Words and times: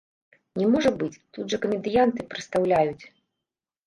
Не 0.59 0.67
можа 0.75 0.91
быць, 1.03 1.19
тут 1.37 1.45
жа 1.53 1.59
камедыянты 1.65 2.25
прыстаўляюць. 2.31 3.03